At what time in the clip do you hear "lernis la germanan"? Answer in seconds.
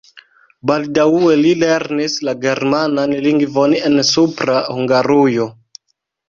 1.63-3.13